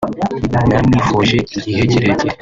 naramwifuje 0.57 1.37
igihe 1.57 1.81
kirekire 1.91 2.33